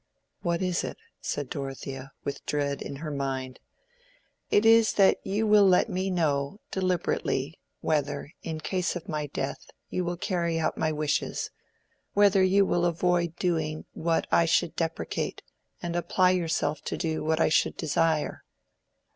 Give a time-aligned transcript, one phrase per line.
[0.41, 3.59] "What is it?" said Dorothea, with dread in her mind.
[4.49, 9.63] "It is that you will let me know, deliberately, whether, in case of my death,
[9.91, 11.51] you will carry out my wishes:
[12.13, 15.43] whether you will avoid doing what I should deprecate,
[15.83, 18.43] and apply yourself to do what I should desire."